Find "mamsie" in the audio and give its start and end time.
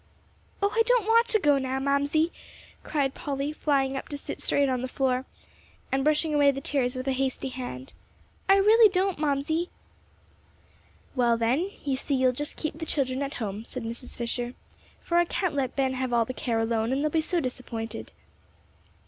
1.77-2.31, 9.19-9.69